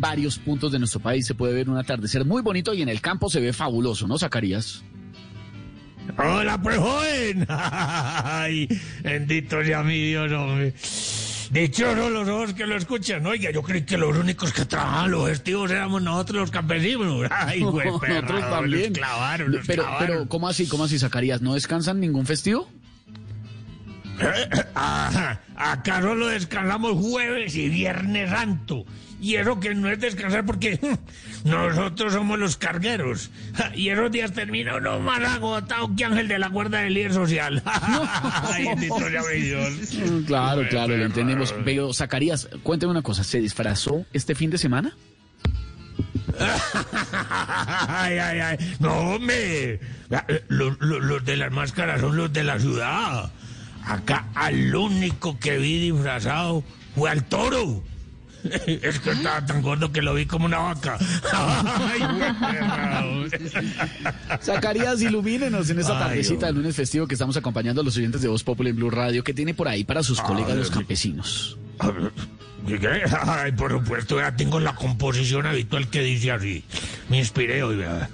Varios 0.00 0.38
puntos 0.38 0.72
de 0.72 0.78
nuestro 0.78 0.98
país 0.98 1.26
se 1.26 1.34
puede 1.34 1.52
ver 1.52 1.68
un 1.68 1.76
atardecer 1.76 2.24
muy 2.24 2.40
bonito 2.40 2.72
y 2.72 2.80
en 2.80 2.88
el 2.88 3.02
campo 3.02 3.28
se 3.28 3.38
ve 3.38 3.52
fabuloso, 3.52 4.08
¿no, 4.08 4.18
Zacarías? 4.18 4.82
Hola, 6.16 6.60
pues 6.62 6.78
joven. 6.78 7.46
Ay, 7.48 8.66
bendito 9.02 9.62
sea 9.62 9.82
mi 9.82 10.08
Dios, 10.08 10.32
hombre. 10.32 10.72
Dichosos 11.50 12.10
los 12.10 12.28
ojos 12.28 12.54
que 12.54 12.66
lo 12.66 12.76
escuchan. 12.76 13.26
Oiga, 13.26 13.50
yo 13.50 13.62
creí 13.62 13.84
que 13.84 13.98
los 13.98 14.16
únicos 14.16 14.54
que 14.54 14.64
trabajaban 14.64 15.10
los 15.10 15.28
festivos 15.28 15.70
éramos 15.70 16.00
nosotros 16.00 16.40
los 16.40 16.50
campesinos. 16.50 17.26
Ay, 17.30 17.60
güey, 17.60 17.90
perra, 18.00 18.20
Nosotros 18.22 18.50
también. 18.50 18.88
Los 18.88 18.98
clavaron, 18.98 19.52
los 19.52 19.66
pero, 19.66 19.82
clavaron. 19.82 20.06
pero, 20.06 20.28
¿cómo 20.28 20.48
así, 20.48 20.66
cómo 20.66 20.84
así, 20.84 20.98
Zacarías? 20.98 21.42
¿No 21.42 21.52
descansan 21.52 22.00
ningún 22.00 22.24
festivo? 22.24 22.68
Ah, 24.74 25.38
acá 25.56 26.00
solo 26.00 26.28
descansamos 26.28 26.92
jueves 26.94 27.54
y 27.56 27.68
viernes 27.68 28.30
santo. 28.30 28.84
Y 29.20 29.34
eso 29.36 29.60
que 29.60 29.74
no 29.74 29.90
es 29.90 30.00
descansar 30.00 30.46
porque 30.46 30.80
nosotros 31.44 32.14
somos 32.14 32.38
los 32.38 32.56
cargueros. 32.56 33.30
Y 33.74 33.90
esos 33.90 34.10
días 34.10 34.32
termina 34.32 34.76
uno 34.76 34.98
más 35.00 35.20
agotado 35.22 35.94
que 35.94 36.04
Ángel 36.06 36.28
de 36.28 36.38
la 36.38 36.48
Guarda 36.48 36.78
del 36.78 36.94
Líder 36.94 37.12
Social. 37.12 37.62
Ay, 37.66 38.68
mi 38.76 39.40
Dios. 39.42 39.70
Mm, 39.94 40.24
Claro, 40.24 40.62
claro, 40.70 40.96
lo 40.96 41.04
entendemos. 41.04 41.54
Pero, 41.64 41.92
Zacarías, 41.92 42.48
cuénteme 42.62 42.92
una 42.92 43.02
cosa, 43.02 43.22
¿se 43.24 43.38
disfrazó 43.40 44.06
este 44.14 44.34
fin 44.34 44.48
de 44.50 44.56
semana? 44.58 44.96
Ay, 47.88 48.18
ay, 48.18 48.40
ay. 48.40 48.76
No, 48.78 48.92
hombre. 49.14 49.80
Los, 50.48 50.78
los- 50.80 51.02
los 51.02 51.24
de 51.24 51.36
las 51.36 51.50
máscaras 51.52 52.00
son 52.00 52.16
los 52.16 52.32
de 52.32 52.44
la 52.44 52.58
ciudad. 52.58 53.30
Acá 53.84 54.26
al 54.34 54.74
único 54.74 55.38
que 55.38 55.58
vi 55.58 55.90
disfrazado 55.90 56.62
fue 56.94 57.10
al 57.10 57.24
toro. 57.24 57.82
Es 58.66 58.98
que 59.00 59.10
estaba 59.10 59.44
tan 59.44 59.60
gordo 59.60 59.92
que 59.92 60.00
lo 60.00 60.14
vi 60.14 60.24
como 60.24 60.46
una 60.46 60.58
vaca. 60.58 60.98
Ay. 61.32 62.00
Zacarías, 64.42 65.02
ilumínenos 65.02 65.68
en 65.70 65.80
esta 65.80 65.98
tardecita 65.98 66.46
del 66.46 66.56
lunes 66.56 66.74
festivo 66.74 67.06
que 67.06 67.14
estamos 67.14 67.36
acompañando 67.36 67.82
a 67.82 67.84
los 67.84 67.96
oyentes 67.96 68.22
de 68.22 68.28
Voz 68.28 68.42
Popular 68.42 68.70
en 68.70 68.76
Blue 68.76 68.90
Radio. 68.90 69.22
que 69.22 69.34
tiene 69.34 69.52
por 69.52 69.68
ahí 69.68 69.84
para 69.84 70.02
sus 70.02 70.20
colegas 70.20 70.56
los 70.56 70.70
campesinos? 70.70 71.58
¿Qué? 72.66 73.02
Ay, 73.26 73.52
por 73.52 73.72
supuesto, 73.72 74.18
ya 74.18 74.34
tengo 74.36 74.60
la 74.60 74.74
composición 74.74 75.46
habitual 75.46 75.88
que 75.88 76.02
dice 76.02 76.32
así. 76.32 76.64
Me 77.08 77.18
inspiré 77.18 77.62
hoy, 77.62 77.76
vea. 77.76 78.08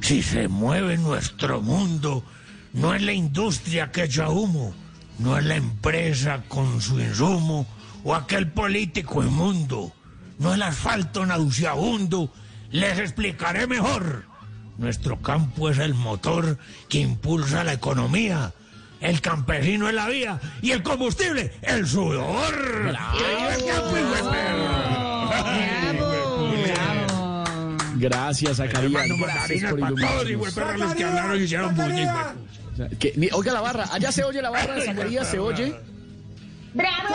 Si 0.00 0.22
se 0.22 0.48
mueve 0.48 0.98
nuestro 0.98 1.62
mundo, 1.62 2.24
no 2.72 2.94
es 2.94 3.02
la 3.02 3.12
industria 3.12 3.92
que 3.92 4.04
echa 4.04 4.28
humo, 4.28 4.74
no 5.18 5.38
es 5.38 5.44
la 5.44 5.56
empresa 5.56 6.42
con 6.48 6.80
su 6.80 7.00
insumo, 7.00 7.66
o 8.04 8.14
aquel 8.14 8.50
político 8.50 9.22
inmundo, 9.22 9.92
no 10.38 10.54
el 10.54 10.62
asfalto 10.62 11.24
nauseabundo, 11.24 12.32
les 12.70 12.98
explicaré 12.98 13.66
mejor. 13.66 14.24
Nuestro 14.78 15.20
campo 15.20 15.68
es 15.68 15.78
el 15.78 15.94
motor 15.94 16.58
que 16.88 16.98
impulsa 16.98 17.62
la 17.62 17.74
economía. 17.74 18.52
El 19.00 19.20
campesino 19.20 19.88
es 19.88 19.94
la 19.94 20.08
vía 20.08 20.40
y 20.62 20.70
el 20.70 20.82
combustible, 20.82 21.52
el 21.62 21.86
sudor. 21.86 22.54
¡Que 23.16 23.36
viva 23.36 23.54
el 23.54 23.64
campo, 23.64 23.98
hijo 23.98 24.14
de 24.14 24.30
perra! 24.30 25.02
Gracias, 28.02 28.56
Zacarías. 28.56 29.06
Gracias 29.16 29.70
por 29.70 29.80
para 29.80 29.94
todos, 29.94 30.30
hijo 30.30 30.44
de 30.46 30.52
iluminarnos. 30.76 32.51
Que 32.98 33.30
Oiga 33.32 33.52
la 33.52 33.60
barra, 33.60 33.88
allá 33.92 34.12
se 34.12 34.24
oye 34.24 34.42
la 34.42 34.50
barra 34.50 34.74
de 34.74 34.82
Zacarías, 34.82 35.28
se 35.28 35.38
oye. 35.38 35.74
Bravo, 36.74 37.14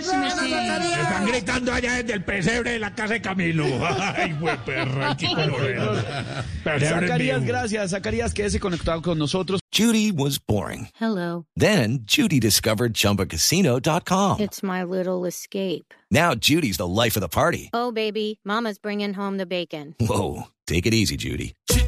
sí, 0.00 0.10
sí. 0.38 0.54
Están 0.54 1.26
gritando 1.26 1.72
allá 1.72 1.94
desde 1.94 2.14
el 2.14 2.24
pesebre 2.24 2.70
de 2.72 2.78
la 2.78 2.94
casa 2.94 3.14
de 3.14 3.20
Camilo. 3.20 3.66
Ay, 4.16 4.32
güey, 4.40 4.56
perra, 4.64 5.16
qué 5.16 5.26
colorero. 5.26 5.92
Pesebre 6.64 6.88
Zacarías, 6.88 7.44
gracias. 7.44 7.90
Zacarías, 7.90 8.32
quédese 8.32 8.58
conectado 8.58 9.02
con 9.02 9.18
nosotros. 9.18 9.60
Judy 9.70 10.10
was 10.10 10.38
boring. 10.38 10.88
Hello. 10.98 11.44
Then 11.56 12.00
Judy 12.04 12.40
discovered 12.40 12.94
ChumbaCasino.com. 12.94 14.40
It's 14.40 14.62
my 14.62 14.82
little 14.82 15.26
escape. 15.26 15.92
Now 16.10 16.34
Judy's 16.34 16.78
the 16.78 16.86
life 16.86 17.16
of 17.16 17.20
the 17.20 17.28
party. 17.28 17.68
Oh, 17.74 17.92
baby, 17.92 18.40
Mama's 18.44 18.78
bringing 18.78 19.12
home 19.12 19.36
the 19.36 19.46
bacon. 19.46 19.94
Whoa, 20.00 20.44
take 20.66 20.86
it 20.86 20.94
easy, 20.94 21.16
Judy. 21.16 21.54